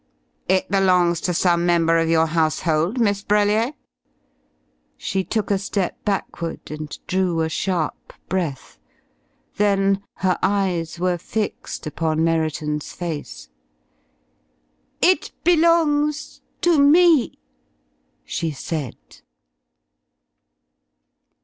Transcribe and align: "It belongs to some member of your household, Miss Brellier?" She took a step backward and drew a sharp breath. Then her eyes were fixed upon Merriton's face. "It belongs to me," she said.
"It 0.49 0.67
belongs 0.67 1.21
to 1.21 1.31
some 1.35 1.63
member 1.63 1.99
of 1.99 2.09
your 2.09 2.25
household, 2.25 2.99
Miss 2.99 3.21
Brellier?" 3.23 3.73
She 4.97 5.23
took 5.23 5.51
a 5.51 5.59
step 5.59 6.03
backward 6.03 6.71
and 6.71 6.97
drew 7.05 7.41
a 7.41 7.49
sharp 7.49 8.11
breath. 8.27 8.79
Then 9.57 10.01
her 10.15 10.39
eyes 10.41 10.99
were 10.99 11.19
fixed 11.19 11.85
upon 11.85 12.23
Merriton's 12.23 12.93
face. 12.93 13.49
"It 15.03 15.33
belongs 15.43 16.41
to 16.61 16.79
me," 16.79 17.37
she 18.25 18.49
said. 18.49 18.95